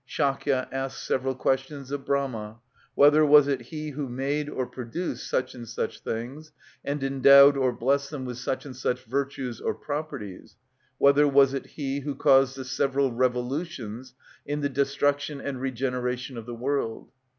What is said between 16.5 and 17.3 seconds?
world.